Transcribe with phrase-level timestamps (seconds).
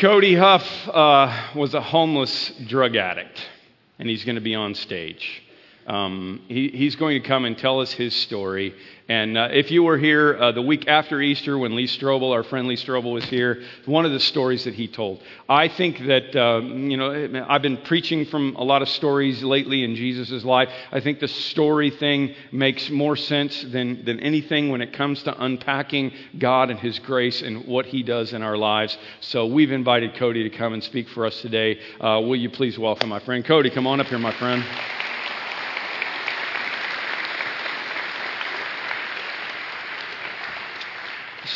[0.00, 3.38] Cody Huff uh, was a homeless drug addict,
[3.98, 5.42] and he's going to be on stage.
[5.86, 8.74] Um, he, he's going to come and tell us his story.
[9.08, 12.44] And uh, if you were here uh, the week after Easter when Lee Strobel, our
[12.44, 15.20] friend Lee Strobel, was here, one of the stories that he told.
[15.48, 19.82] I think that, uh, you know, I've been preaching from a lot of stories lately
[19.82, 20.68] in Jesus' life.
[20.92, 25.42] I think the story thing makes more sense than, than anything when it comes to
[25.42, 28.96] unpacking God and His grace and what He does in our lives.
[29.20, 31.80] So we've invited Cody to come and speak for us today.
[32.00, 33.70] Uh, will you please welcome my friend Cody?
[33.70, 34.64] Come on up here, my friend.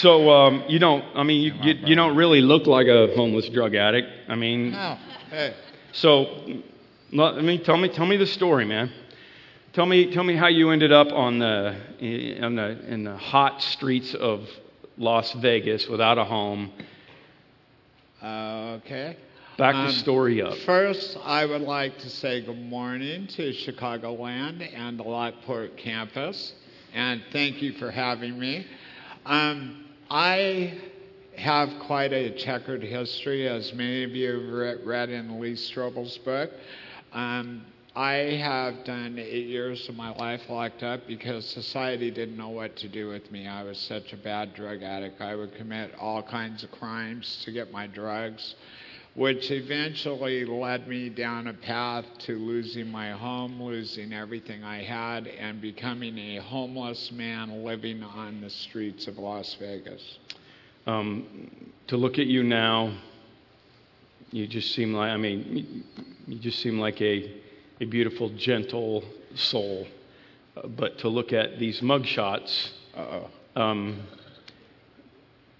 [0.04, 1.02] So um, you don't.
[1.14, 4.06] I mean, you, you, you, don't really look like a homeless drug addict.
[4.28, 4.98] I mean, no.
[5.30, 5.54] Hey.
[5.92, 6.26] So,
[7.18, 8.92] I mean, tell me, tell me the story, man.
[9.72, 13.62] Tell me, tell me how you ended up on the in the in the hot
[13.62, 14.46] streets of
[14.98, 16.70] Las Vegas without a home.
[18.20, 19.16] Uh, okay.
[19.56, 20.54] Back um, the story up.
[20.66, 26.52] First, I would like to say good morning to Chicagoland and the Lockport campus,
[26.92, 28.66] and thank you for having me.
[29.24, 30.74] Um, I
[31.36, 36.50] have quite a checkered history, as many of you have read in Lee Strobel's book.
[37.12, 37.64] Um,
[37.96, 42.76] I have done eight years of my life locked up because society didn't know what
[42.76, 43.46] to do with me.
[43.46, 45.20] I was such a bad drug addict.
[45.20, 48.56] I would commit all kinds of crimes to get my drugs
[49.14, 55.28] which eventually led me down a path to losing my home, losing everything I had,
[55.28, 60.18] and becoming a homeless man living on the streets of Las Vegas.
[60.86, 61.48] Um,
[61.86, 62.92] to look at you now,
[64.32, 65.84] you just seem like, I mean,
[66.26, 67.40] you just seem like a,
[67.80, 69.04] a beautiful, gentle
[69.36, 69.86] soul.
[70.56, 72.70] Uh, but to look at these mugshots,
[73.54, 74.02] um,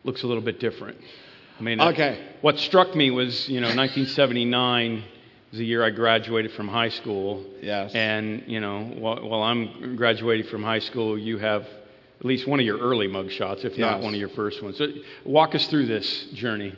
[0.03, 0.99] looks a little bit different.
[1.59, 2.21] I mean, okay.
[2.41, 5.05] what struck me was, you know, 1979
[5.51, 7.45] was the year I graduated from high school.
[7.63, 7.95] Yes.
[7.95, 12.59] And, you know, while, while I'm graduating from high school, you have at least one
[12.59, 13.79] of your early mugshots, if yes.
[13.79, 14.79] not one of your first ones.
[14.79, 14.89] So
[15.25, 16.75] walk us through this journey.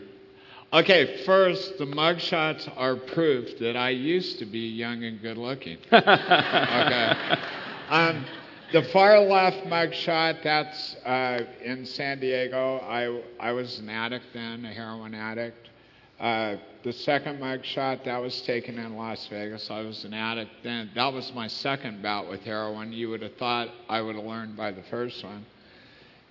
[0.73, 5.79] Okay, first, the mugshots are proof that I used to be young and good looking.
[5.93, 7.39] okay.
[7.89, 8.27] Um,
[8.73, 12.79] the far left mugshot, that's uh, in San Diego.
[12.79, 15.71] I, I was an addict then, a heroin addict.
[16.19, 19.71] Uh, the second mugshot, that was taken in Las Vegas.
[19.71, 20.91] I was an addict then.
[20.95, 22.93] That was my second bout with heroin.
[22.93, 25.45] You would have thought I would have learned by the first one.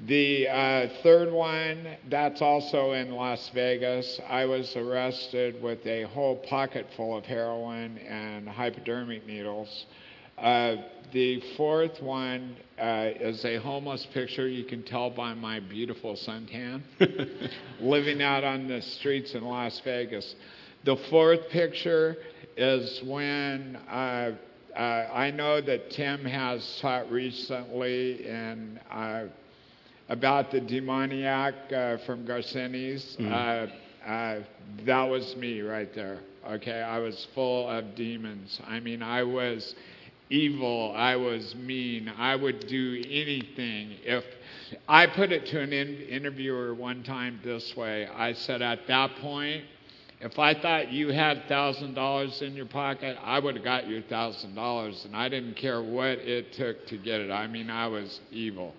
[0.01, 4.19] The uh, third one, that's also in Las Vegas.
[4.27, 9.85] I was arrested with a whole pocket full of heroin and hypodermic needles.
[10.37, 10.75] Uh,
[11.13, 14.47] the fourth one uh, is a homeless picture.
[14.47, 16.81] You can tell by my beautiful suntan,
[17.79, 20.35] living out on the streets in Las Vegas.
[20.83, 22.17] The fourth picture
[22.57, 24.31] is when uh,
[24.75, 29.27] uh, I know that Tim has taught recently in, uh,
[30.09, 33.17] about the demoniac uh, from Gerasenes.
[33.17, 33.71] Mm.
[34.85, 36.19] that was me right there.
[36.45, 38.59] Okay, I was full of demons.
[38.67, 39.73] I mean, I was
[40.29, 43.97] evil, I was mean, I would do anything.
[44.03, 44.23] If
[44.87, 49.15] I put it to an in- interviewer one time this way, I said, at that
[49.17, 49.63] point,
[50.21, 54.01] if I thought you had thousand dollars in your pocket, I would have got you
[54.01, 57.29] thousand dollars, and I didn't care what it took to get it.
[57.31, 58.73] I mean, I was evil,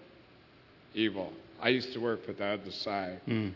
[0.94, 1.32] evil.
[1.60, 3.20] I used to work for the other side.
[3.28, 3.52] Mm.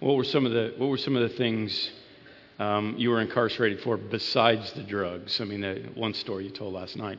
[0.00, 1.90] What were some of the What were some of the things
[2.58, 5.40] um, you were incarcerated for besides the drugs?
[5.40, 7.18] I mean, the one story you told last night.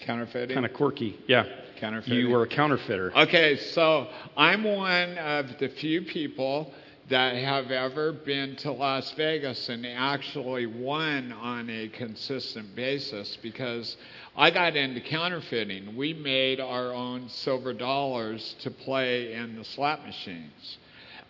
[0.00, 0.54] Counterfeiting?
[0.54, 1.18] Kind of quirky.
[1.28, 1.44] Yeah.
[1.78, 2.18] Counterfeiting.
[2.18, 3.16] You were a counterfeiter.
[3.16, 6.72] Okay, so I'm one of the few people
[7.10, 13.96] that have ever been to Las Vegas and actually won on a consistent basis because
[14.36, 15.96] I got into counterfeiting.
[15.96, 20.78] We made our own silver dollars to play in the slot machines.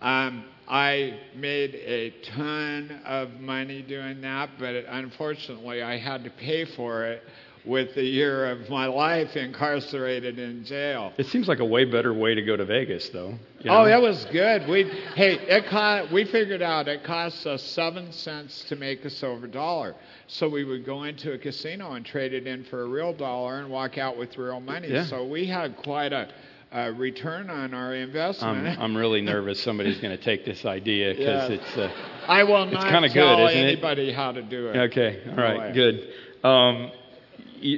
[0.05, 6.67] Um, I made a ton of money doing that, but unfortunately, I had to pay
[6.67, 7.23] for it
[7.65, 11.15] with the year of my life incarcerated in jail.
[11.17, 13.35] It seems like a way better way to go to Vegas, though.
[13.61, 13.81] You know?
[13.81, 14.69] Oh, that was good.
[14.69, 14.85] We
[15.15, 19.47] hey, it cost, we figured out it costs us seven cents to make a silver
[19.47, 19.95] dollar.
[20.27, 23.61] So we would go into a casino and trade it in for a real dollar
[23.61, 24.89] and walk out with real money.
[24.89, 25.07] Yeah.
[25.07, 26.29] So we had quite a
[26.75, 28.67] uh, return on our investment.
[28.67, 31.57] I'm, I'm really nervous somebody's going to take this idea because yeah.
[31.57, 31.77] it's.
[31.77, 31.91] Uh,
[32.27, 34.77] I will not it's tell good, anybody how to do it.
[34.77, 36.09] Okay, all right, good.
[36.43, 36.91] Um,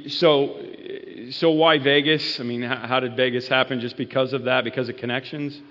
[0.07, 0.61] so,
[1.31, 2.39] so why Vegas?
[2.39, 3.79] I mean, how, how, did Vegas happen?
[3.79, 4.63] Just because of that?
[4.63, 5.61] Because of connections?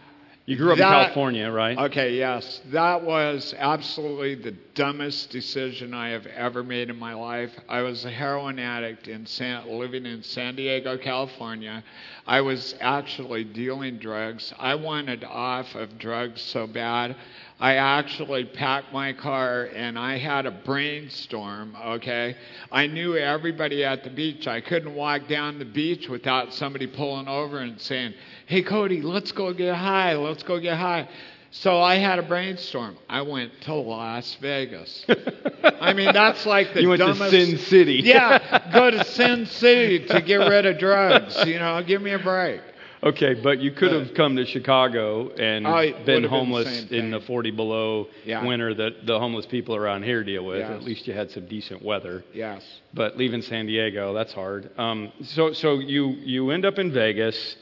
[0.46, 1.76] You grew up That- in California, right?
[1.76, 2.60] Okay, yes.
[2.66, 7.50] That was absolutely the dumbest decision I have ever made in my life.
[7.66, 11.82] I was a heroin addict in San, living in San Diego, California.
[12.26, 14.52] I was actually dealing drugs.
[14.58, 17.16] I wanted off of drugs so bad.
[17.58, 22.36] I actually packed my car and I had a brainstorm, okay?
[22.70, 24.46] I knew everybody at the beach.
[24.46, 28.12] I couldn't walk down the beach without somebody pulling over and saying,
[28.44, 30.16] Hey, Cody, let's go get high.
[30.16, 31.08] Let's go get high.
[31.50, 32.96] So I had a brainstorm.
[33.08, 35.06] I went to Las Vegas.
[35.80, 37.30] I mean, that's like the you went dumbest.
[37.30, 38.00] to Sin City.
[38.04, 41.36] yeah, go to Sin City to get rid of drugs.
[41.46, 42.60] You know, give me a break.
[43.02, 46.22] Okay, but you could Uh, have come to Chicago and Oh, would have been been
[46.22, 48.44] the homeless in the 40 below Yeah.
[48.44, 50.58] winter that the homeless people around here deal with.
[50.58, 50.70] Yes.
[50.72, 52.24] At least you had some decent weather.
[52.34, 52.64] Yes.
[52.94, 54.70] But leaving San Diego, that's hard.
[54.78, 57.56] Um, so, so you you end up in Vegas,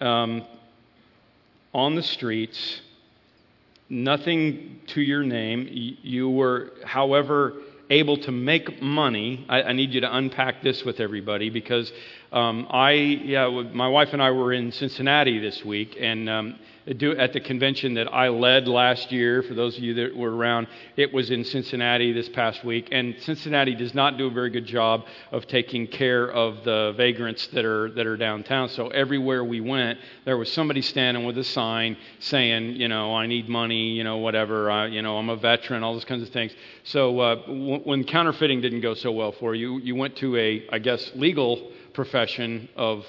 [0.00, 0.44] um,
[1.74, 2.80] on the streets,
[3.88, 5.68] nothing to your name.
[6.02, 7.54] You were, however,
[7.90, 9.46] able to make money.
[9.48, 11.92] I, I need you to unpack this with everybody because
[12.32, 16.58] um, I, yeah, my wife and I were in Cincinnati this week, and um,
[16.94, 19.42] do, at the convention that I led last year.
[19.42, 23.16] For those of you that were around, it was in Cincinnati this past week, and
[23.20, 27.64] Cincinnati does not do a very good job of taking care of the vagrants that
[27.64, 28.68] are that are downtown.
[28.68, 33.26] So everywhere we went, there was somebody standing with a sign saying, you know, I
[33.26, 36.30] need money, you know, whatever, uh, you know, I'm a veteran, all those kinds of
[36.30, 36.52] things.
[36.84, 40.66] So uh, w- when counterfeiting didn't go so well for you, you went to a,
[40.70, 43.04] I guess, legal profession of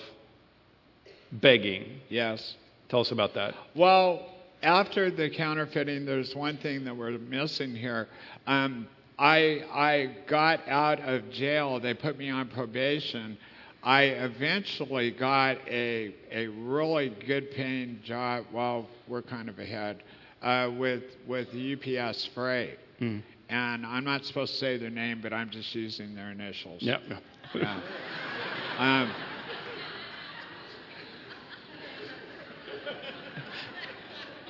[1.31, 2.01] begging.
[2.09, 2.55] Yes.
[2.89, 3.53] Tell us about that.
[3.75, 4.25] Well,
[4.63, 8.07] after the counterfeiting, there's one thing that we're missing here.
[8.45, 8.87] Um,
[9.19, 11.79] I I got out of jail.
[11.79, 13.37] They put me on probation.
[13.83, 18.45] I eventually got a a really good paying job.
[18.53, 20.03] Well, we're kind of ahead
[20.41, 22.79] uh, with with UPS Freight.
[23.01, 23.21] Mm.
[23.49, 26.81] And I'm not supposed to say their name, but I'm just using their initials.
[26.81, 27.01] Yep.
[27.55, 27.81] Yeah.
[28.77, 29.11] Um,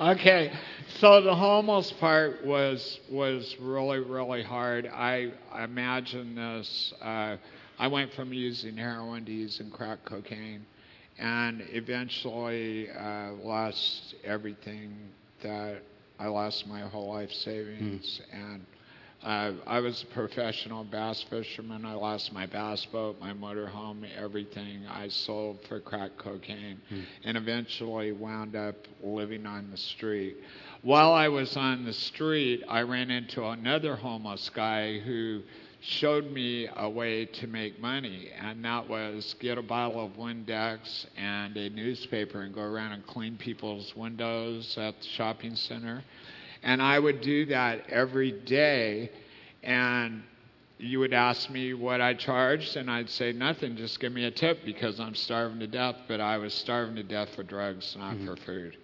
[0.00, 0.52] okay,
[1.00, 4.86] so the homeless part was was really really hard.
[4.86, 6.92] I imagine this.
[7.00, 7.36] Uh,
[7.78, 10.64] I went from using heroin to using crack cocaine,
[11.18, 14.96] and eventually uh, lost everything
[15.42, 15.82] that
[16.18, 18.64] I lost my whole life savings and.
[19.22, 21.84] Uh, I was a professional bass fisherman.
[21.84, 26.80] I lost my bass boat, my motorhome, everything I sold for crack cocaine,
[27.24, 30.36] and eventually wound up living on the street.
[30.82, 35.42] While I was on the street, I ran into another homeless guy who
[35.80, 41.06] showed me a way to make money, and that was get a bottle of Windex
[41.16, 46.04] and a newspaper and go around and clean people's windows at the shopping center.
[46.62, 49.10] And I would do that every day.
[49.62, 50.22] And
[50.78, 54.30] you would ask me what I charged, and I'd say nothing, just give me a
[54.30, 55.96] tip because I'm starving to death.
[56.06, 58.26] But I was starving to death for drugs, not mm-hmm.
[58.26, 58.76] for food.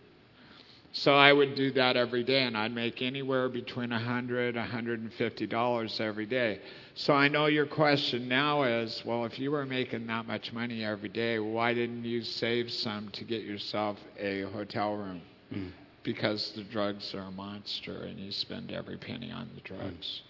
[0.96, 4.62] So I would do that every day, and I'd make anywhere between a hundred, a
[4.62, 6.60] hundred and fifty dollars every day.
[6.94, 10.84] So I know your question now is, well, if you were making that much money
[10.84, 15.20] every day, why didn't you save some to get yourself a hotel room?
[15.52, 15.70] Mm.
[16.04, 20.22] Because the drugs are a monster, and you spend every penny on the drugs.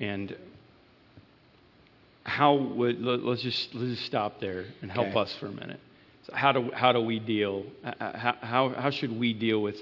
[0.00, 0.34] And
[2.24, 5.18] how would let, us just let's just stop there and help Okay.
[5.20, 5.80] us for a minute.
[6.26, 7.64] So how do how do we deal?
[7.84, 9.76] Uh, uh, how, how how should we deal with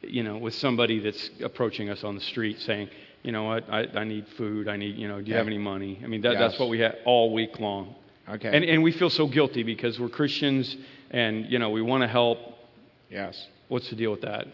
[0.00, 2.88] you know with somebody that's approaching us on the street saying,
[3.22, 4.66] you know what, I, I need food.
[4.68, 6.00] I need you know, do you have any money?
[6.02, 7.94] I mean that, that's what we have all week long.
[8.28, 8.48] Okay.
[8.56, 10.76] And and we feel so guilty because we're Christians
[11.10, 12.38] and you know we want to help.
[13.10, 13.48] yes.
[13.68, 14.46] What's the deal with that?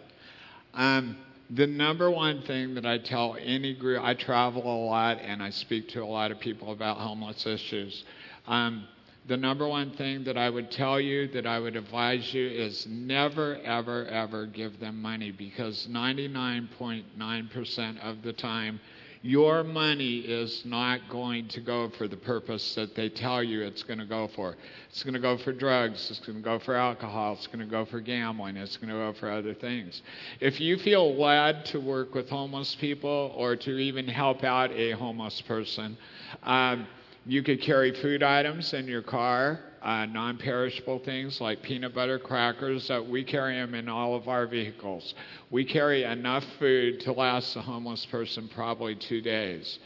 [0.75, 1.17] Um,
[1.51, 5.51] the number one thing that I tell any group, I travel a lot and I
[5.51, 8.05] speak to a lot of people about homeless issues.
[8.47, 8.87] Um,
[9.27, 12.87] the number one thing that I would tell you, that I would advise you, is
[12.89, 18.81] never, ever, ever give them money because 99.9% of the time,
[19.23, 23.83] your money is not going to go for the purpose that they tell you it's
[23.83, 24.57] going to go for.
[24.89, 27.67] It's going to go for drugs, it's going to go for alcohol, it's going to
[27.67, 30.01] go for gambling, it's going to go for other things.
[30.41, 34.93] If you feel led to work with homeless people or to even help out a
[34.93, 35.99] homeless person,
[36.43, 36.87] um,
[37.27, 42.19] you could carry food items in your car, uh, non perishable things like peanut butter
[42.19, 42.89] crackers.
[42.89, 45.15] That we carry them in all of our vehicles.
[45.51, 49.79] We carry enough food to last a homeless person probably two days.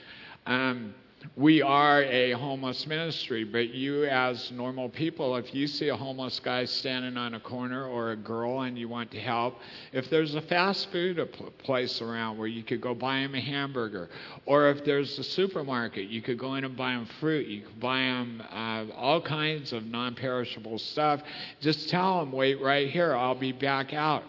[0.47, 0.95] Um,
[1.37, 6.39] we are a homeless ministry, but you, as normal people, if you see a homeless
[6.41, 9.59] guy standing on a corner or a girl and you want to help,
[9.93, 11.19] if there's a fast food
[11.59, 14.09] place around where you could go buy him a hamburger,
[14.47, 17.81] or if there's a supermarket, you could go in and buy him fruit, you could
[17.81, 21.21] buy him uh, all kinds of non perishable stuff,
[21.61, 24.25] just tell him, wait right here, I'll be back out.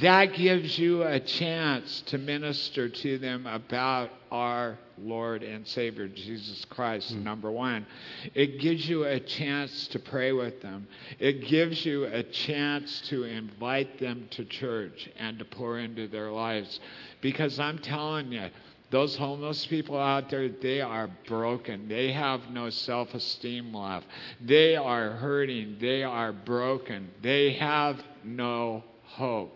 [0.00, 6.66] That gives you a chance to minister to them about our Lord and Savior Jesus
[6.66, 7.86] Christ, mm number one.
[8.34, 10.86] It gives you a chance to pray with them.
[11.18, 16.30] It gives you a chance to invite them to church and to pour into their
[16.30, 16.78] lives.
[17.22, 18.50] Because I'm telling you,
[18.90, 21.88] those homeless people out there, they are broken.
[21.88, 24.06] They have no self esteem left.
[24.42, 25.78] They are hurting.
[25.80, 27.08] They are broken.
[27.22, 29.55] They have no hope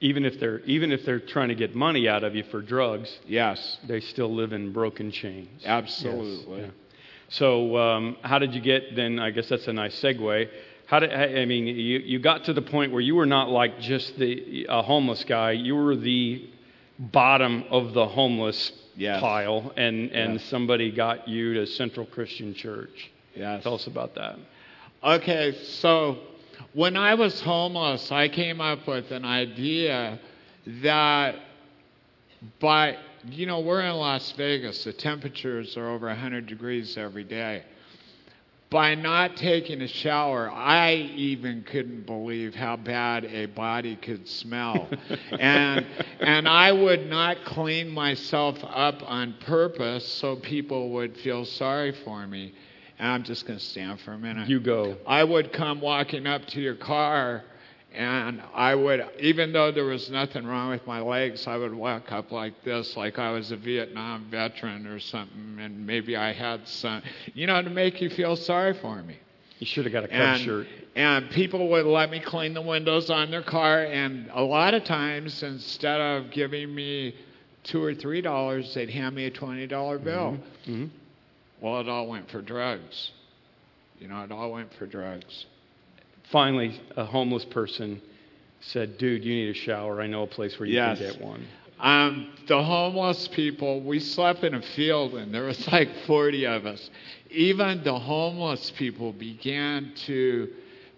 [0.00, 3.18] even if they're even if they're trying to get money out of you for drugs
[3.26, 3.78] yes.
[3.86, 5.62] they still live in broken chains.
[5.64, 6.60] Absolutely.
[6.60, 6.72] Yes, yeah.
[7.28, 10.48] so um, how did you get then i guess that's a nice segue.
[10.86, 13.78] How did i mean you, you got to the point where you were not like
[13.80, 15.52] just the a homeless guy.
[15.52, 16.48] You were the
[16.98, 19.20] bottom of the homeless yes.
[19.20, 20.44] pile and and yes.
[20.44, 23.10] somebody got you to central christian church.
[23.34, 23.62] Yes.
[23.62, 24.36] Tell us about that.
[25.02, 26.18] Okay so
[26.72, 30.20] when I was homeless, I came up with an idea
[30.82, 31.36] that
[32.60, 32.96] by,
[33.28, 37.64] you know, we're in Las Vegas, the temperatures are over 100 degrees every day.
[38.70, 44.88] By not taking a shower, I even couldn't believe how bad a body could smell.
[45.40, 45.84] and,
[46.20, 52.28] and I would not clean myself up on purpose so people would feel sorry for
[52.28, 52.54] me.
[53.00, 54.48] I'm just going to stand for a minute.
[54.48, 54.96] You go.
[55.06, 57.42] I would come walking up to your car,
[57.92, 62.12] and I would, even though there was nothing wrong with my legs, I would walk
[62.12, 66.66] up like this, like I was a Vietnam veteran or something, and maybe I had
[66.68, 67.02] some,
[67.34, 69.16] you know, to make you feel sorry for me.
[69.58, 70.66] You should have got a Cub and, shirt.
[70.96, 74.84] And people would let me clean the windows on their car, and a lot of
[74.84, 77.14] times, instead of giving me
[77.62, 80.38] two or three dollars, they'd hand me a twenty dollar bill.
[80.66, 80.72] Mm-hmm.
[80.72, 80.96] Mm-hmm.
[81.60, 83.10] Well, it all went for drugs.
[83.98, 85.46] You know, it all went for drugs.
[86.30, 88.00] Finally, a homeless person
[88.60, 90.00] said, Dude, you need a shower.
[90.00, 90.98] I know a place where you yes.
[90.98, 91.46] can get one.
[91.78, 96.66] Um, the homeless people, we slept in a field and there was like 40 of
[96.66, 96.90] us.
[97.30, 100.48] Even the homeless people began to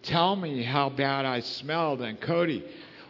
[0.03, 2.03] tell me how bad I smelled.
[2.03, 2.65] And Cody,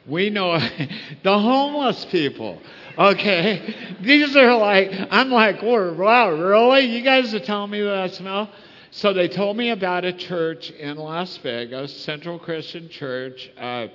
[0.06, 0.58] we know
[1.22, 2.60] the homeless people.
[2.98, 6.82] Okay, these are like I'm like, wow, really?
[6.86, 8.50] You guys are telling me that I smell?
[8.90, 13.50] So they told me about a church in Las Vegas, Central Christian Church.
[13.58, 13.86] Uh,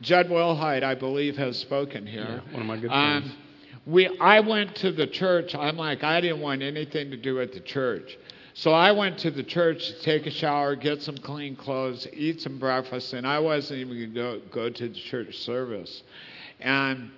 [0.00, 2.42] Jud Wilhite, I believe, has spoken here.
[2.46, 3.36] Yeah, one of my good um, friends.
[3.86, 5.54] we, I went to the church.
[5.56, 8.16] I'm like, I didn't want anything to do with the church.
[8.58, 12.40] So I went to the church to take a shower, get some clean clothes, eat
[12.40, 16.02] some breakfast, and I wasn't even going to go, to the church service.
[16.58, 17.10] And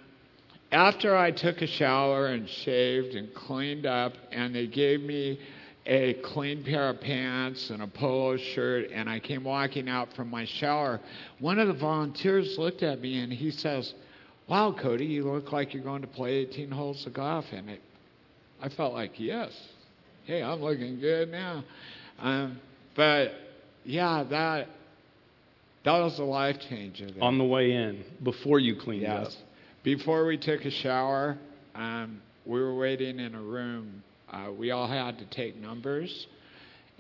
[0.72, 5.38] after I took a shower and shaved and cleaned up, and they gave me
[5.86, 10.30] a clean pair of pants and a polo shirt, and I came walking out from
[10.30, 10.98] my shower,
[11.38, 13.94] one of the volunteers looked at me and he says,
[14.48, 17.44] Wow, Cody, you look like you're going to play 18 holes of golf.
[17.52, 17.82] And it,
[18.60, 19.52] I felt like, Yes,
[20.28, 21.64] hey, I'm looking good now.
[22.18, 22.60] Um,
[22.94, 23.30] but
[23.84, 24.68] yeah, that
[25.84, 27.10] that was a life changer.
[27.10, 27.24] There.
[27.24, 29.26] On the way in, before you cleaned yes.
[29.26, 29.32] up.
[29.82, 31.38] Before we took a shower,
[31.74, 34.02] um, we were waiting in a room.
[34.30, 36.26] Uh, we all had to take numbers,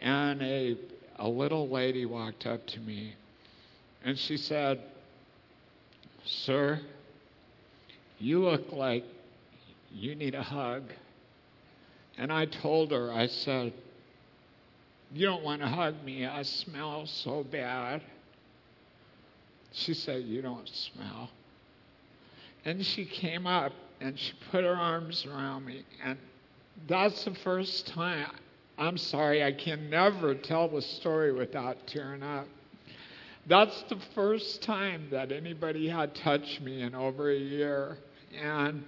[0.00, 0.76] and a
[1.18, 3.12] a little lady walked up to me,
[4.04, 4.80] and she said,
[6.24, 6.80] "Sir,
[8.18, 9.04] you look like
[9.92, 10.84] you need a hug."
[12.18, 13.72] And I told her, I said,
[15.14, 16.26] You don't want to hug me.
[16.26, 18.02] I smell so bad.
[19.72, 21.30] She said, You don't smell.
[22.64, 25.84] And she came up and she put her arms around me.
[26.04, 26.18] And
[26.88, 28.30] that's the first time.
[28.76, 32.46] I'm sorry, I can never tell the story without tearing up.
[33.46, 37.98] That's the first time that anybody had touched me in over a year.
[38.40, 38.84] And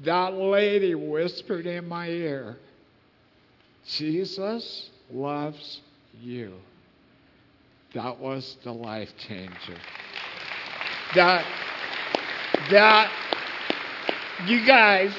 [0.00, 2.56] that lady whispered in my ear,
[3.86, 5.80] Jesus loves
[6.20, 6.54] you.
[7.94, 9.78] That was the life changer.
[11.14, 11.46] That,
[12.70, 13.10] that,
[14.46, 15.14] you guys,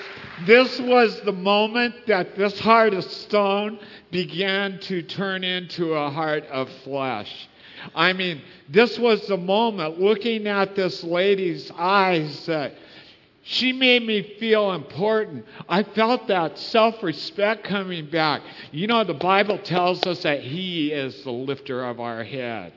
[0.45, 3.79] this was the moment that this heart of stone
[4.11, 7.47] began to turn into a heart of flesh.
[7.95, 12.73] I mean, this was the moment looking at this lady's eyes that
[13.49, 15.45] She made me feel important.
[15.69, 18.41] I felt that self respect coming back.
[18.73, 22.73] You know, the Bible tells us that He is the lifter of our head.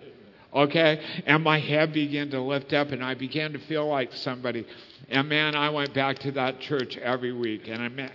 [0.55, 1.05] Okay?
[1.27, 4.65] And my head began to lift up, and I began to feel like somebody.
[5.09, 7.63] And man, I went back to that church every week.
[7.67, 8.13] And I met,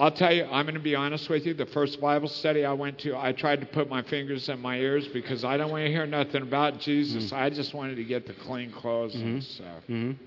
[0.00, 1.54] I'll tell you, I'm going to be honest with you.
[1.54, 4.78] The first Bible study I went to, I tried to put my fingers in my
[4.78, 7.26] ears because I don't want to hear nothing about Jesus.
[7.26, 7.36] Mm-hmm.
[7.36, 9.28] I just wanted to get the clean clothes mm-hmm.
[9.28, 9.82] and stuff.
[9.88, 10.24] Mm-hmm.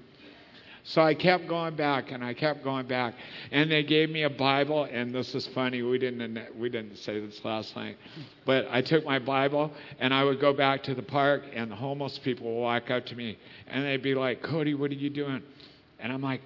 [0.84, 3.14] So I kept going back and I kept going back.
[3.52, 5.82] And they gave me a Bible, and this is funny.
[5.82, 7.98] We didn't we didn't say this last night,
[8.46, 11.76] but I took my Bible and I would go back to the park, and the
[11.76, 15.10] homeless people would walk up to me and they'd be like, "Cody, what are you
[15.10, 15.44] doing?"
[16.00, 16.42] And I'm like,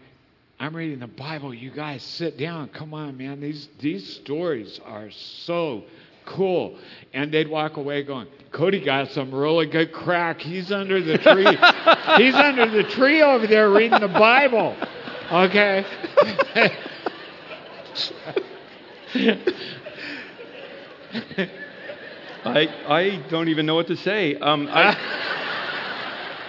[0.59, 1.53] "I'm reading the Bible.
[1.53, 2.69] You guys sit down.
[2.69, 3.39] Come on, man.
[3.39, 5.83] These these stories are so."
[6.25, 6.77] Cool.
[7.13, 10.39] And they'd walk away going, Cody got some really good crack.
[10.39, 11.45] He's under the tree.
[12.23, 14.75] He's under the tree over there reading the Bible.
[15.31, 15.85] Okay?
[22.45, 24.35] I I don't even know what to say.
[24.35, 24.95] Um, I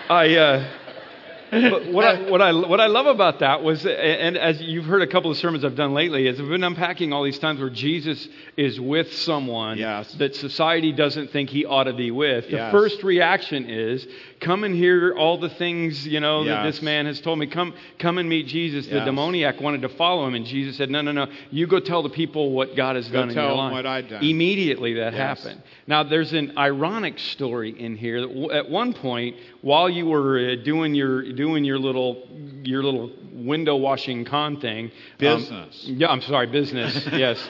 [0.08, 0.68] I uh,
[1.50, 5.02] but what I, what I what I love about that was, and as you've heard
[5.02, 7.70] a couple of sermons I've done lately, is I've been unpacking all these times where
[7.70, 10.12] Jesus is with someone yes.
[10.14, 12.46] that society doesn't think he ought to be with.
[12.46, 12.72] The yes.
[12.72, 14.06] first reaction is,
[14.40, 16.56] "Come and hear all the things you know yes.
[16.56, 17.46] that this man has told me.
[17.46, 21.00] Come come and meet Jesus." The demoniac wanted to follow him, and Jesus said, "No,
[21.02, 21.26] no, no.
[21.50, 24.08] You go tell the people what God has go done in your life." What I've
[24.08, 24.24] done.
[24.24, 25.62] Immediately that happened.
[25.86, 28.18] Now there's an ironic story in here.
[28.52, 32.26] At one point, while you were uh, doing your doing your little
[32.62, 34.86] your little window washing con thing.
[34.86, 35.84] Um, business.
[35.88, 37.06] Um, yeah, I'm sorry, business.
[37.12, 37.48] yes.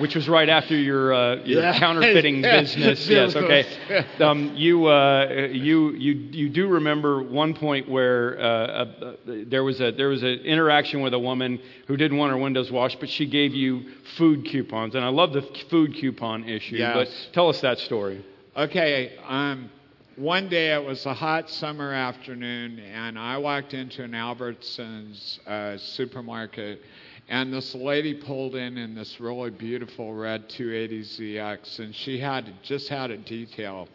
[0.00, 1.78] Which was right after your, uh, your yeah.
[1.78, 3.06] counterfeiting business.
[3.08, 3.66] yes, okay.
[4.20, 9.80] Um, you, uh, you, you, you do remember one point where uh, uh, there was
[9.80, 13.08] a there was an interaction with a woman who didn't want her windows washed, but
[13.08, 16.76] she gave you food coupons, and I love the food coupon issue.
[16.76, 16.94] Yes.
[16.94, 18.24] But tell us that story.
[18.56, 19.16] Okay.
[19.26, 19.70] Um,
[20.16, 25.78] one day it was a hot summer afternoon, and I walked into an Albertsons uh,
[25.78, 26.82] supermarket,
[27.30, 32.88] and this lady pulled in in this really beautiful red 280ZX, and she had just
[32.88, 33.88] had a detail.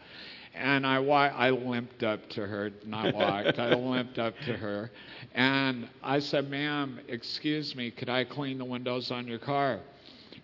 [0.54, 4.90] And I, I limped up to her, not walked, I limped up to her.
[5.34, 9.82] And I said, Ma'am, excuse me, could I clean the windows on your car?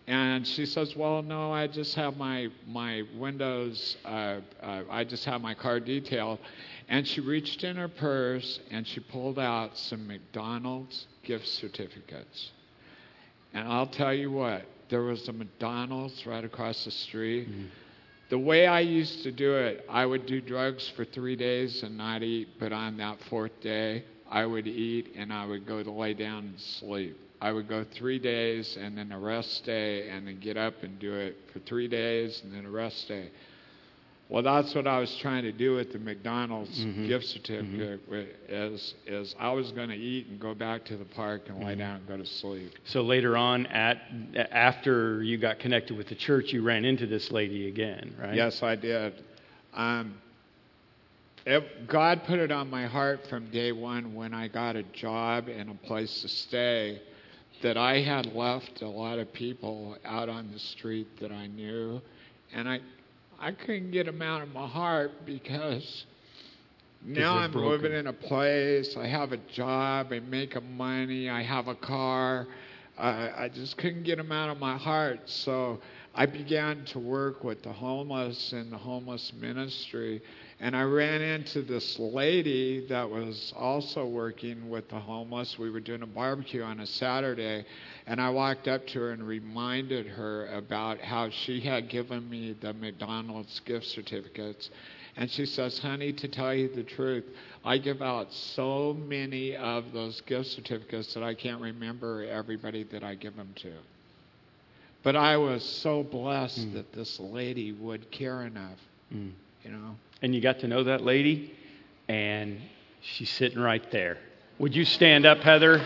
[0.08, 5.24] And she says, Well, no, I just have my, my windows, uh, uh, I just
[5.24, 6.40] have my car detailed.
[6.90, 12.52] And she reached in her purse and she pulled out some McDonald's gift certificates.
[13.54, 17.50] And I'll tell you what, there was a McDonald's right across the street.
[17.50, 17.66] Mm-hmm.
[18.30, 21.98] The way I used to do it, I would do drugs for three days and
[21.98, 25.92] not eat, but on that fourth day, I would eat and I would go to
[25.92, 27.18] lay down and sleep.
[27.42, 30.98] I would go three days and then a rest day and then get up and
[31.00, 33.32] do it for three days and then a rest day.
[34.32, 37.06] Well, that's what I was trying to do with the McDonald's mm-hmm.
[37.06, 38.10] gift certificate.
[38.10, 38.54] Mm-hmm.
[38.54, 41.66] Is is I was going to eat and go back to the park and mm-hmm.
[41.66, 42.72] lay down and go to sleep.
[42.86, 43.98] So later on, at
[44.52, 48.34] after you got connected with the church, you ran into this lady again, right?
[48.34, 49.22] Yes, I did.
[49.74, 50.14] Um,
[51.46, 55.50] it, God put it on my heart from day one when I got a job
[55.50, 57.02] and a place to stay
[57.64, 62.02] that I had left a lot of people out on the street that I knew,
[62.54, 62.80] and I,
[63.42, 66.06] I couldn't get them out of my heart because
[67.04, 67.70] now I'm broken.
[67.72, 72.46] living in a place, I have a job, I make money, I have a car.
[73.00, 75.22] I, I just couldn't get them out of my heart.
[75.26, 75.80] So
[76.14, 80.22] I began to work with the homeless in the homeless ministry.
[80.64, 85.58] And I ran into this lady that was also working with the homeless.
[85.58, 87.66] We were doing a barbecue on a Saturday,
[88.06, 92.56] and I walked up to her and reminded her about how she had given me
[92.62, 94.70] the McDonald's gift certificates.
[95.18, 97.26] And she says, Honey, to tell you the truth,
[97.66, 103.04] I give out so many of those gift certificates that I can't remember everybody that
[103.04, 103.74] I give them to.
[105.02, 106.74] But I was so blessed mm.
[106.74, 108.78] that this lady would care enough,
[109.12, 109.32] mm.
[109.64, 111.54] You know and you got to know that lady,
[112.08, 112.60] and
[113.02, 114.18] she's sitting right there.
[114.60, 115.86] Would you stand up, Heather?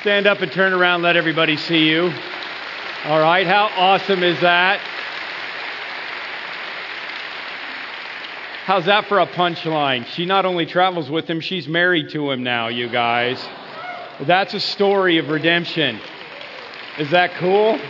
[0.00, 2.12] Stand up and turn around, let everybody see you.
[3.04, 4.80] All right, how awesome is that?
[8.64, 10.04] How's that for a punchline?
[10.04, 13.42] She not only travels with him, she's married to him now, you guys.
[14.20, 15.98] That's a story of redemption.
[16.98, 17.80] Is that cool?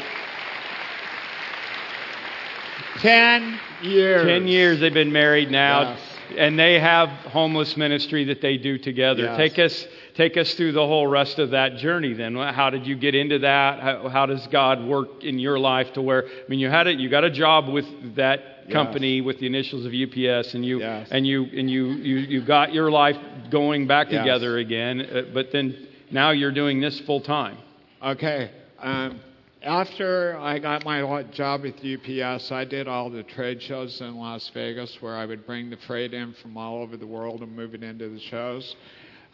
[3.01, 4.27] Ten years.
[4.27, 5.91] Ten years they've been married now.
[5.91, 6.01] Yes.
[6.37, 9.23] and they have homeless ministry that they do together.
[9.25, 9.37] Yes.
[9.39, 12.13] Take us take us through the whole rest of that journey.
[12.13, 13.81] Then, how did you get into that?
[13.81, 16.25] How, how does God work in your life to where?
[16.27, 16.99] I mean, you had it.
[16.99, 18.75] You got a job with that Yes.
[18.75, 21.09] company with the initials of UPS, and you Yes.
[21.11, 23.17] and you and you you you got your life
[23.49, 24.21] going back Yes.
[24.21, 25.01] together again.
[25.01, 27.57] Uh, but then now you're doing this full time.
[28.05, 28.51] Okay.
[28.79, 29.21] Um,
[29.63, 34.51] after I got my job with UPS, I did all the trade shows in Las
[34.55, 37.75] Vegas where I would bring the freight in from all over the world and move
[37.75, 38.77] it into the shows.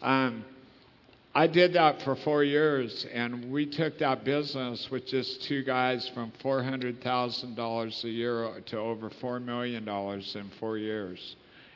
[0.01, 0.43] Um,
[1.35, 6.09] I did that for four years, and we took that business with just two guys
[6.13, 11.35] from $400,000 a year to over $4 million in four years.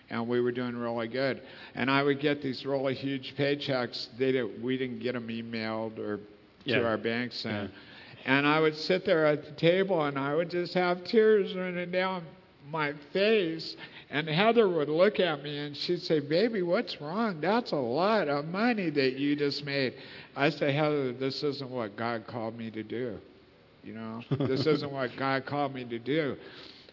[0.09, 1.41] And we were doing really good.
[1.75, 4.07] And I would get these really huge paychecks.
[4.17, 6.19] They did, we didn't get them emailed or
[6.63, 6.79] Yeah.
[6.79, 7.65] to our banks then.
[7.65, 7.79] Yeah.
[8.29, 11.89] And I would sit there at the table and I would just have tears running
[11.89, 12.23] down
[12.69, 13.75] my face.
[14.11, 17.41] And Heather would look at me and she'd say, Baby, what's wrong?
[17.41, 19.95] That's a lot of money that you just made.
[20.35, 23.17] I say, Heather, this isn't what God called me to do.
[23.83, 26.37] You know, this isn't what God called me to do.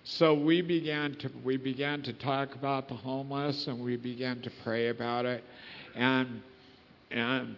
[0.04, 4.50] So we began to we began to talk about the homeless and we began to
[4.64, 5.44] pray about it.
[5.94, 6.40] And
[7.10, 7.56] and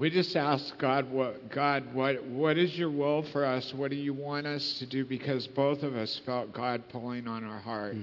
[0.00, 3.74] we just asked God, what, God, what, what is your will for us?
[3.74, 5.04] What do you want us to do?
[5.04, 7.96] Because both of us felt God pulling on our heart.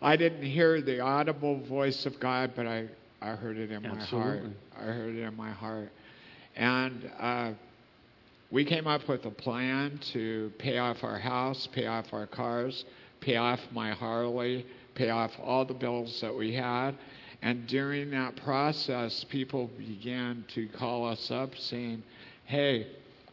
[0.00, 2.88] I didn't hear the audible voice of God, but I,
[3.20, 4.00] I heard it in my heart.
[4.02, 4.56] Absolutely.
[4.78, 5.90] I heard it in my heart.
[6.54, 7.50] And uh,
[8.52, 12.84] we came up with a plan to pay off our house, pay off our cars,
[13.20, 16.94] pay off my Harley, pay off all the bills that we had.
[17.44, 22.02] And during that process, people began to call us up saying,
[22.46, 22.86] Hey,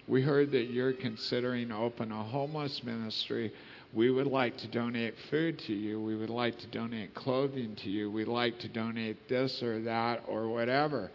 [0.05, 3.53] we heard that you're considering open a homeless ministry.
[3.93, 6.01] We would like to donate food to you.
[6.01, 8.11] We would like to donate clothing to you.
[8.11, 11.09] We'd like to donate this or that or whatever.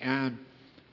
[0.00, 0.38] And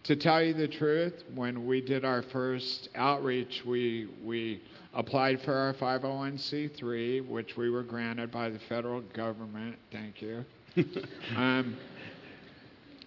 [0.04, 4.62] to tell you the truth, when we did our first outreach, we, we
[4.94, 9.78] applied for our 501c3, which we were granted by the federal government.
[9.90, 10.44] Thank you.
[11.36, 11.78] um,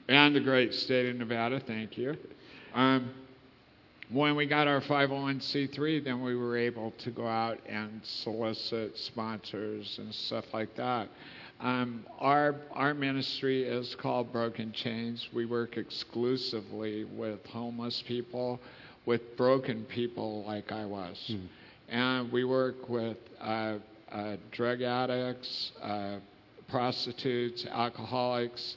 [0.08, 1.60] and the great state of Nevada.
[1.60, 2.16] Thank you.
[2.74, 3.10] Um,
[4.10, 9.98] when we got our 501c3, then we were able to go out and solicit sponsors
[9.98, 11.08] and stuff like that.
[11.60, 15.28] Um, our our ministry is called Broken Chains.
[15.34, 18.60] We work exclusively with homeless people,
[19.04, 21.34] with broken people like I was,
[21.88, 23.74] and we work with uh,
[24.10, 26.18] uh, drug addicts, uh,
[26.68, 28.76] prostitutes, alcoholics,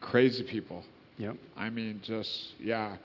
[0.00, 0.84] crazy people.
[1.18, 1.36] Yep.
[1.56, 2.96] I mean, just yeah,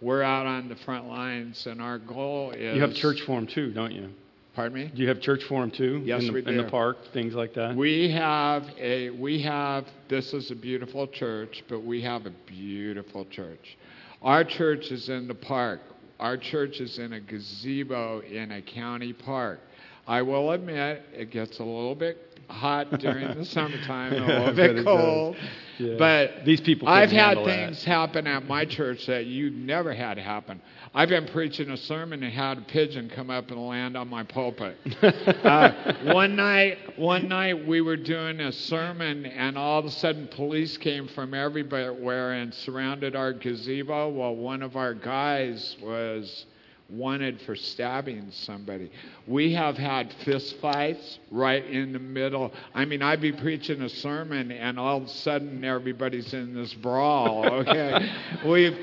[0.00, 2.74] we're out on the front lines, and our goal is.
[2.74, 4.10] You have church form too, don't you?
[4.54, 4.90] Pardon me.
[4.92, 6.02] Do you have church form too?
[6.04, 7.76] Yes, in the, we In the park, things like that.
[7.76, 13.24] We have a we have this is a beautiful church, but we have a beautiful
[13.26, 13.76] church.
[14.20, 15.80] Our church is in the park.
[16.18, 19.60] Our church is in a gazebo in a county park.
[20.08, 24.84] I will admit it gets a little bit hot during the summertime, a little bit
[24.84, 25.36] cold.
[25.78, 25.94] Yeah.
[25.96, 27.66] But These people I've had handle that.
[27.66, 30.60] things happen at my church that you never had happen.
[30.92, 34.24] I've been preaching a sermon and had a pigeon come up and land on my
[34.24, 34.76] pulpit.
[35.02, 40.26] uh, one night, one night we were doing a sermon, and all of a sudden,
[40.28, 44.08] police came from everywhere and surrounded our gazebo.
[44.08, 46.46] While one of our guys was
[46.88, 48.90] wanted for stabbing somebody.
[49.26, 52.52] We have had fist fights right in the middle.
[52.74, 56.72] I mean, I'd be preaching a sermon, and all of a sudden, everybody's in this
[56.74, 57.44] brawl.
[57.68, 58.10] Okay,
[58.46, 58.78] we've.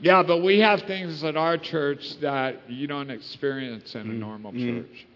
[0.00, 4.52] Yeah, but we have things at our church that you don't experience in a normal
[4.52, 5.06] church.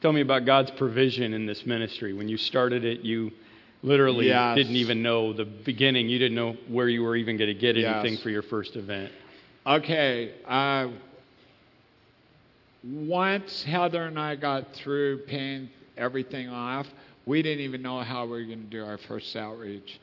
[0.00, 2.12] Tell me about God's provision in this ministry.
[2.14, 3.30] When you started it, you
[3.82, 4.56] literally Yes.
[4.56, 6.08] didn't even know the beginning.
[6.08, 8.02] You didn't know where you were even going to get Yes.
[8.02, 9.12] anything for your first event.
[9.66, 10.32] Okay.
[10.46, 10.88] Uh,
[12.84, 16.86] once Heather and I got through paying everything off,
[17.26, 20.00] we didn't even know how we were going to do our first outreach.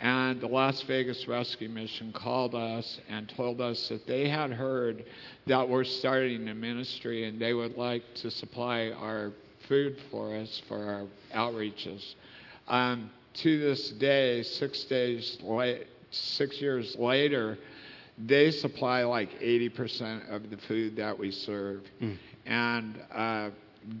[0.00, 5.04] And the Las Vegas Rescue Mission called us and told us that they had heard
[5.46, 9.32] that we're starting a ministry and they would like to supply our
[9.66, 12.14] food for us for our outreaches.
[12.68, 17.58] Um, to this day, six days late, six years later,
[18.26, 21.82] they supply like 80% of the food that we serve.
[22.46, 23.50] And uh,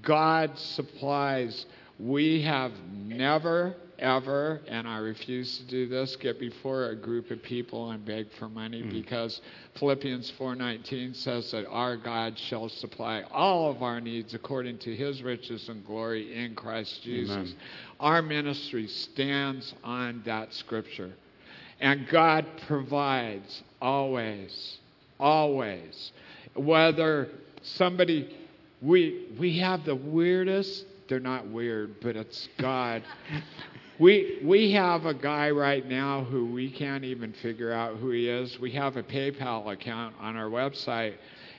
[0.02, 1.66] God supplies.
[1.98, 7.42] We have never ever, and I refuse to do this, get before a group of
[7.42, 8.92] people and beg for money Mm.
[8.92, 9.40] because
[9.74, 15.22] Philippians 4:19 says that our God shall supply all of our needs according to his
[15.22, 17.34] riches and glory in Christ Jesus.
[17.34, 17.54] Amen.
[17.98, 21.12] Our ministry stands on that scripture.
[21.80, 24.78] And God provides always,
[25.18, 26.12] always.
[26.54, 27.28] Whether
[27.62, 28.36] somebody,
[28.82, 33.02] we, we have the weirdest, they're not weird, but it's God.
[34.00, 38.28] We, we have a guy right now who we can't even figure out who he
[38.28, 38.56] is.
[38.60, 41.14] We have a PayPal account on our website,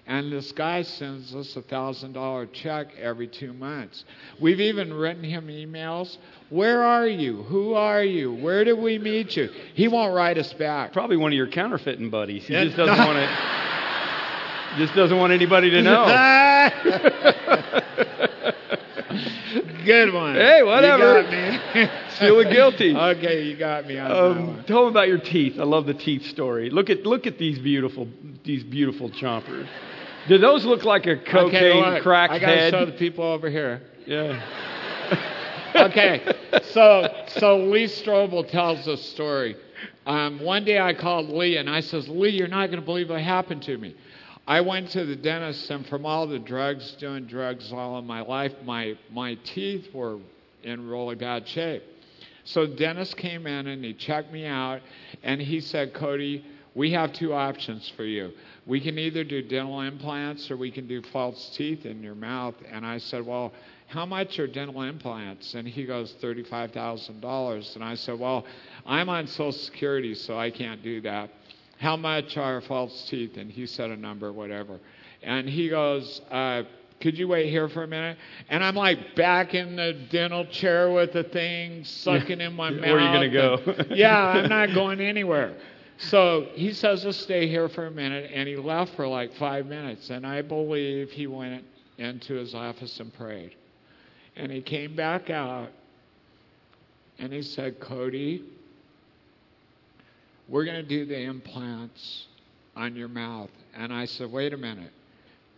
[0.09, 4.05] and this guy sends us a $1,000 check every two months.
[4.41, 6.17] We've even written him emails.
[6.49, 7.43] Where are you?
[7.43, 8.33] Who are you?
[8.33, 9.49] Where did we meet you?
[9.75, 10.93] He won't write us back.
[10.93, 12.47] Probably one of your counterfeiting buddies.
[12.47, 13.29] He just doesn't want it.
[14.79, 16.05] Just doesn't want anybody to know.
[19.85, 20.33] Good one.
[20.35, 21.21] Hey, whatever.
[21.21, 21.89] You got me.
[22.19, 22.95] Feeling guilty.
[22.95, 25.59] okay, you got me on Um, tell them about your teeth.
[25.59, 26.69] I love the teeth story.
[26.71, 28.07] Look at look at these beautiful
[28.43, 29.67] these beautiful chompers.
[30.29, 32.71] Do those look like a cocaine okay, look, I gotta head?
[32.71, 33.81] show the people over here.
[34.05, 34.39] yeah.
[35.75, 36.21] okay,
[36.65, 39.55] so so Lee Strobel tells a story.
[40.05, 43.09] Um, one day I called Lee and I says, Lee, you're not going to believe
[43.09, 43.95] what happened to me.
[44.45, 48.21] I went to the dentist and from all the drugs, doing drugs all of my
[48.21, 50.19] life, my my teeth were
[50.61, 51.81] in really bad shape.
[52.43, 54.81] So the dentist came in and he checked me out
[55.23, 58.31] and he said, Cody, we have two options for you.
[58.65, 62.55] We can either do dental implants or we can do false teeth in your mouth.
[62.71, 63.53] And I said, Well,
[63.87, 65.55] how much are dental implants?
[65.55, 67.75] And he goes, $35,000.
[67.75, 68.45] And I said, Well,
[68.85, 71.31] I'm on Social Security, so I can't do that.
[71.79, 73.37] How much are false teeth?
[73.37, 74.79] And he said a number, whatever.
[75.23, 76.63] And he goes, uh,
[77.01, 78.17] could you wait here for a minute?
[78.49, 82.81] And I'm like back in the dental chair with the thing sucking in my mouth.
[82.81, 83.85] Where are you gonna go?
[83.95, 85.55] yeah, I'm not going anywhere.
[85.99, 88.31] So he says, let's stay here for a minute.
[88.33, 90.09] And he left for like five minutes.
[90.09, 91.65] And I believe he went
[91.97, 93.55] into his office and prayed.
[94.35, 95.69] And he came back out
[97.17, 98.45] and he said, Cody,
[100.47, 102.27] we're going to do the implants
[102.77, 103.49] on your mouth.
[103.75, 104.91] And I said, wait a minute.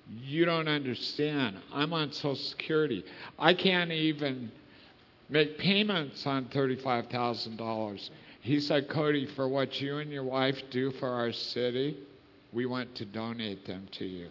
[0.10, 1.58] You don't understand.
[1.72, 3.06] I'm on Social Security.
[3.38, 4.52] I can't even
[5.30, 8.10] make payments on $35,000.
[8.42, 11.98] He said, Cody, for what you and your wife do for our city,
[12.52, 14.30] we want to donate them to you.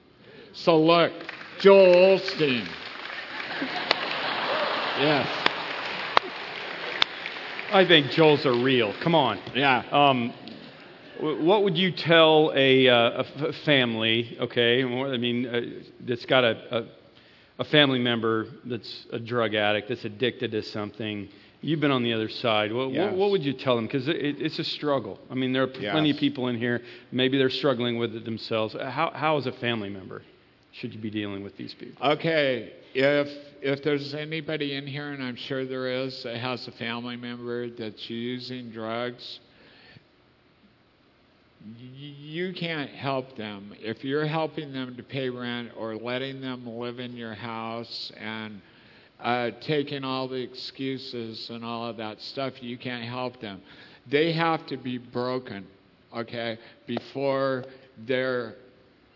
[0.52, 1.12] So look,
[1.60, 2.68] Joel Osteen.
[4.98, 5.28] Yes.
[7.72, 8.92] I think Joel's are real.
[9.00, 9.38] Come on.
[9.54, 9.84] Yeah.
[9.92, 10.34] Um,
[11.20, 15.60] what would you tell a, uh, a f- family, okay, I mean, uh,
[16.00, 16.88] that's got a, a,
[17.60, 21.28] a family member that's a drug addict, that's addicted to something?
[21.62, 22.72] You've been on the other side.
[22.72, 23.10] What, Yes.
[23.10, 23.86] what, what would you tell them?
[23.86, 25.18] Because it, it's a struggle.
[25.30, 26.16] I mean, there are plenty Yes.
[26.16, 26.80] of people in here,
[27.12, 28.74] maybe they're struggling with it themselves.
[28.74, 30.22] How, how, as a family member,
[30.72, 32.04] should you be dealing with these people?
[32.12, 33.28] Okay, if
[33.62, 37.68] if there's anybody in here, and I'm sure there is, that has a family member
[37.68, 39.38] that's using drugs,
[41.76, 43.74] you can't help them.
[43.80, 48.62] If you're helping them to pay rent or letting them live in your house and
[49.22, 53.60] uh, taking all the excuses and all of that stuff, you can't help them.
[54.06, 55.66] They have to be broken,
[56.16, 57.64] okay, before
[58.06, 58.54] they're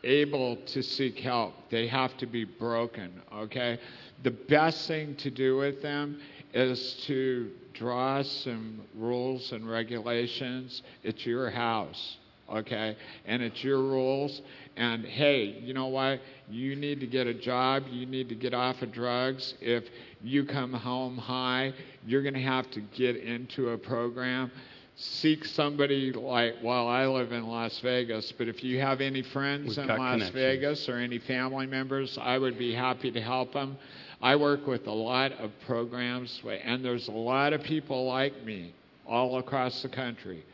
[0.02, 1.54] able to seek help.
[1.70, 3.78] They have to be broken, okay?
[4.22, 6.20] The best thing to do with them
[6.52, 10.82] is to draw some rules and regulations.
[11.02, 12.18] It's your house,
[12.52, 12.96] okay?
[13.26, 14.42] And it's your rules.
[14.76, 16.20] And hey, you know what?
[16.48, 17.84] You need to get a job.
[17.90, 19.54] You need to get off of drugs.
[19.60, 19.84] If
[20.22, 21.72] you come home high,
[22.06, 24.50] you're going to have to get into a program
[24.96, 29.76] seek somebody like well i live in las vegas but if you have any friends
[29.76, 33.76] We've in las vegas or any family members i would be happy to help them
[34.22, 38.72] i work with a lot of programs and there's a lot of people like me
[39.04, 40.44] all across the country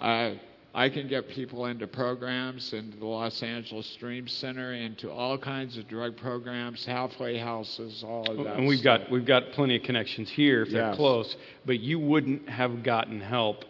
[0.00, 0.32] uh,
[0.76, 5.78] I can get people into programs, into the Los Angeles Dream Center, into all kinds
[5.78, 8.56] of drug programs, halfway houses, all of that.
[8.56, 9.02] And we've stuff.
[9.02, 13.20] got we've got plenty of connections here if they're close, but you wouldn't have gotten
[13.20, 13.64] help.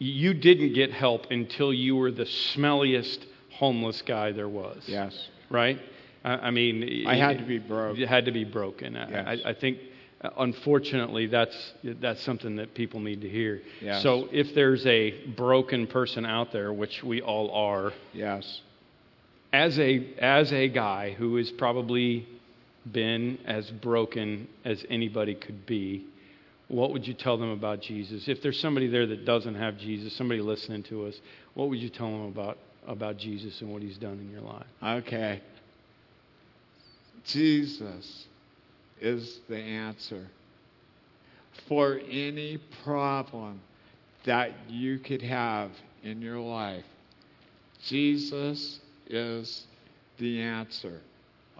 [0.00, 4.84] You didn't get help until you were the smelliest homeless guy there was.
[4.86, 5.28] Yes.
[5.50, 5.78] Right?
[6.24, 7.96] I, I mean, I had to be broke.
[7.96, 8.96] You had to be broken.
[8.96, 9.40] I- Yes.
[9.44, 9.78] I, I think,
[10.20, 13.62] Uh, unfortunately, that's that's something that people need to hear.
[13.80, 14.02] Yes.
[14.02, 18.60] So if there's a broken person out there, which we all are, Yes.
[19.52, 22.26] as a as a guy who has probably
[22.90, 26.04] been as broken as anybody could be,
[26.68, 28.26] what would you tell them about Jesus?
[28.28, 31.14] If there's somebody there that doesn't have Jesus, somebody listening to us,
[31.54, 34.66] what would you tell them about, about Jesus and what he's done in your life?
[34.82, 35.40] Okay.
[37.24, 38.26] Jesus
[39.00, 40.26] is the answer
[41.68, 43.60] for any problem
[44.24, 45.70] that you could have
[46.02, 46.84] in your life.
[47.86, 49.66] Jesus is
[50.18, 51.00] the answer.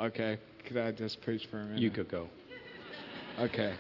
[0.01, 1.81] Okay, could I just preach for a minute?
[1.81, 2.29] You could go.
[3.39, 3.75] Okay.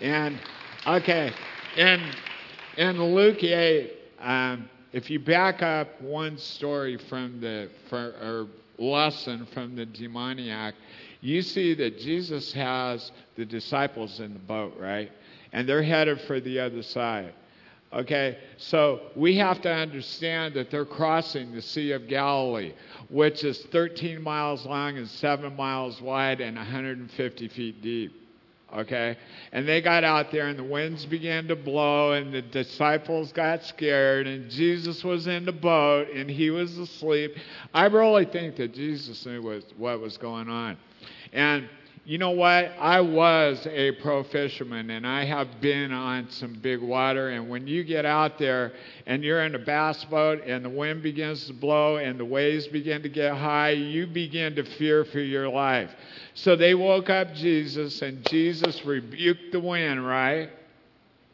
[0.00, 0.38] And
[0.86, 1.32] okay,
[1.76, 2.10] in
[2.76, 8.46] in Luke eight, um, if you back up one story from the for, or
[8.78, 10.74] lesson from the demoniac,
[11.22, 15.10] you see that Jesus has the disciples in the boat, right?
[15.52, 17.32] And they're headed for the other side.
[17.92, 22.72] Okay, so we have to understand that they're crossing the Sea of Galilee,
[23.10, 28.21] which is 13 miles long and 7 miles wide and 150 feet deep.
[28.74, 29.18] Okay,
[29.52, 33.62] and they got out there and the winds began to blow and the disciples got
[33.64, 37.36] scared and Jesus was in the boat and he was asleep.
[37.74, 39.42] I really think that Jesus knew
[39.76, 40.78] what, was going on.
[41.34, 41.68] And
[42.04, 42.72] you know what?
[42.80, 47.30] I was a pro fisherman and I have been on some big water.
[47.30, 48.72] And when you get out there
[49.06, 52.66] and you're in a bass boat and the wind begins to blow and the waves
[52.66, 55.90] begin to get high, you begin to fear for your life.
[56.34, 60.50] So they woke up Jesus and Jesus rebuked the wind, right?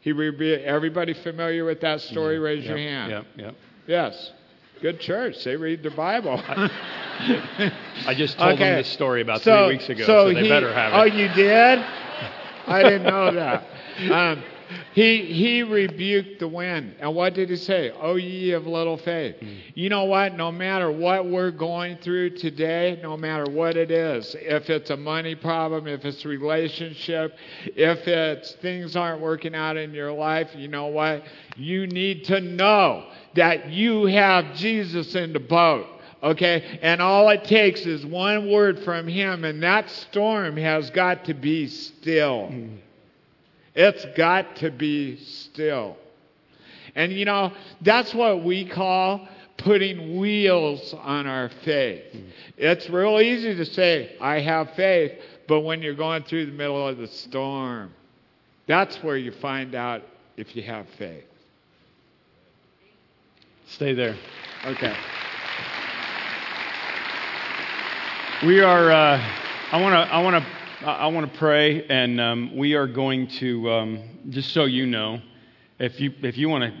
[0.01, 0.65] He rebuked.
[0.65, 2.35] Everybody familiar with that story?
[2.35, 2.43] Mm-hmm.
[2.43, 3.11] Raise yep, your hand.
[3.11, 3.55] Yep, yep.
[3.87, 4.31] Yes.
[4.81, 5.43] Good church.
[5.43, 6.41] They read the Bible.
[6.47, 8.63] I just told Okay.
[8.63, 10.97] them this story about So- three weeks ago, so, they he- better have it.
[10.97, 11.79] Oh, you did?
[12.67, 13.63] I didn't know that.
[13.99, 14.41] Um,
[14.93, 17.91] he he rebuked the wind, and what did he say?
[17.99, 19.35] Oh, ye of little faith.
[19.39, 19.55] Hmm.
[19.73, 20.35] You know what?
[20.35, 24.97] No matter what we're going through today, no matter what it is, if it's a
[24.97, 30.67] money problem, if it's relationship, if it's things aren't working out in your life, you
[30.67, 31.23] know what?
[31.55, 33.05] You need to know
[33.35, 35.87] that you have Jesus in the boat.
[36.21, 36.79] Okay?
[36.81, 41.33] And all it takes is one word from him, and that storm has got to
[41.33, 42.51] be still.
[43.81, 45.95] It's got to be still.
[46.95, 52.03] And you know, that's what we call putting wheels on our faith.
[52.57, 55.13] It's real easy to say, I have faith,
[55.47, 57.93] but when you're going through the middle of the storm,
[58.67, 60.01] that's where you find out
[60.35, 61.23] if you have faith.
[63.67, 64.17] Stay there.
[64.65, 64.93] Okay.
[68.45, 68.91] We are.
[68.91, 69.35] Uh,
[69.71, 70.13] I want to.
[70.13, 70.58] I want to.
[70.81, 73.69] I want to pray, and um, we are going to.
[73.69, 75.19] Um, just so you know,
[75.77, 76.73] if you if you want to,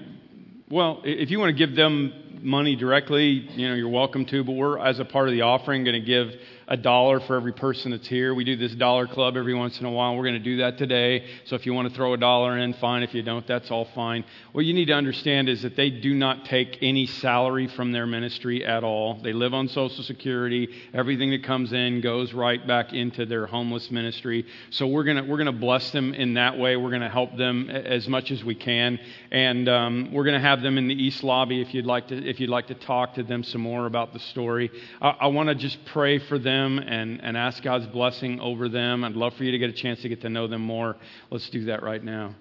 [0.69, 4.41] well, if you want to give them money directly, you know, you're welcome to.
[4.45, 6.33] But we're, as a part of the offering, going to give
[6.69, 8.35] a dollar for every person that's here.
[8.35, 10.15] We do this dollar club every once in a while.
[10.15, 11.25] We're going to do that today.
[11.45, 13.01] So if you want to throw a dollar in, fine.
[13.01, 14.23] If you don't, that's all fine.
[14.51, 18.05] What you need to understand is that they do not take any salary from their
[18.05, 19.19] ministry at all.
[19.19, 20.69] They live on Social Security.
[20.93, 24.45] Everything that comes in goes right back into their homeless ministry.
[24.69, 26.77] So we're going to we're going to bless them in that way.
[26.77, 28.99] We're going to help them as much as we can,
[29.31, 32.15] and um, we're going to have them in the East Lobby if you'd like to
[32.15, 34.69] if you'd like to talk to them some more about the story.
[35.01, 39.05] I, I want to just pray for them and, and ask God's blessing over them.
[39.05, 40.97] I'd love for you to get a chance to get to know them more.
[41.31, 42.35] Let's do that right now.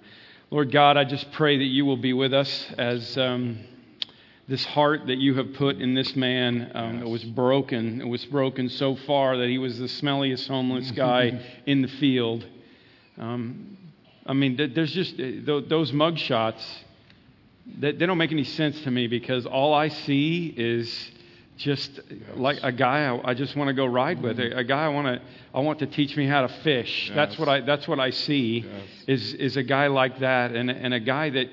[0.50, 3.58] Lord God, I just pray that you will be with us as um,
[4.48, 8.00] this heart that you have put in this man um, it was broken.
[8.00, 12.46] It was broken so far that he was the smelliest homeless guy in the field.
[13.18, 13.76] Um,
[14.26, 16.64] I mean, there's just uh, those mug shots.
[17.66, 21.10] They don't make any sense to me because all I see is
[21.58, 22.00] just
[22.36, 24.88] like a guy I, I just want to go ride with, a, a guy I
[24.88, 27.10] want to I want to teach me how to fish.
[27.14, 28.84] That's what I that's what I see Yes.
[29.06, 31.48] is is a guy like that and and a guy that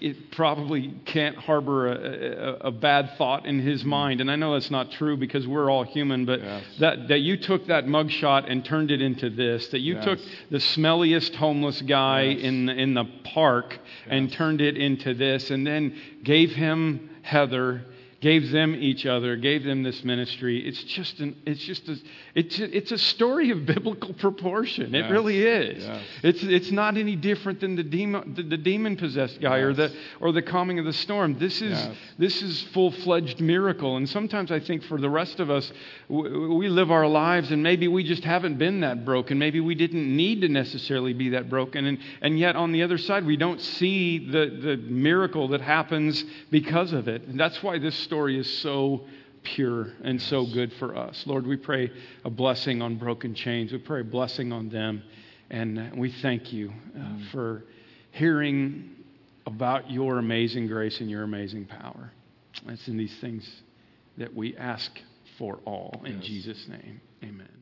[0.00, 3.90] it probably can't harbor a, a, a bad thought in his mm-hmm.
[3.90, 4.20] mind.
[4.20, 6.64] And I know that's not true because we're all human, but Yes.
[6.80, 10.04] that, that you took that mugshot and turned it into this, that you Yes.
[10.04, 10.18] took
[10.50, 12.42] the smelliest homeless guy Yes.
[12.44, 17.82] in, in the park and turned it into this, and then gave him Heather.
[18.20, 20.66] Gave them each other, gave them this ministry.
[20.66, 21.96] It's just an, it's just a,
[22.34, 24.92] it's a, it's a story of biblical proportion.
[24.92, 25.10] It Yes.
[25.12, 25.84] really is.
[25.84, 26.02] Yes.
[26.24, 29.94] It's, it's not any different than the demon, the, the demon possessed guy or, the,
[30.18, 31.38] or the calming of the storm.
[31.38, 31.94] This is, Yes.
[32.18, 33.96] this is full fledged miracle.
[33.96, 35.70] And sometimes I think for the rest of us,
[36.08, 39.38] w- we live our lives and maybe we just haven't been that broken.
[39.38, 41.86] Maybe we didn't need to necessarily be that broken.
[41.86, 46.24] And, and yet on the other side, we don't see the, the miracle that happens
[46.50, 47.22] because of it.
[47.28, 49.02] And that's why this story is so
[49.42, 51.22] pure and so good for us.
[51.26, 51.90] Lord, we pray
[52.24, 53.70] a blessing on broken chains.
[53.70, 55.02] We pray a blessing on them.
[55.50, 57.64] And we thank you uh, for
[58.12, 58.90] hearing
[59.46, 62.10] about your amazing grace and your amazing power.
[62.66, 63.48] It's in these things
[64.16, 64.90] that we ask
[65.38, 66.02] for all.
[66.04, 66.24] In Yes.
[66.26, 67.57] Jesus' name, amen.